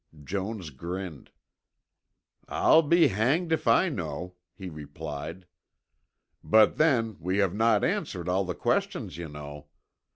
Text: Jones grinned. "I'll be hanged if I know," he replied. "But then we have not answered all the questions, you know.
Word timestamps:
Jones 0.23 0.71
grinned. 0.71 1.29
"I'll 2.47 2.81
be 2.81 3.09
hanged 3.09 3.51
if 3.51 3.67
I 3.67 3.87
know," 3.89 4.33
he 4.55 4.67
replied. 4.67 5.45
"But 6.43 6.77
then 6.77 7.17
we 7.19 7.37
have 7.37 7.53
not 7.53 7.83
answered 7.83 8.27
all 8.27 8.43
the 8.43 8.55
questions, 8.55 9.17
you 9.17 9.29
know. 9.29 9.67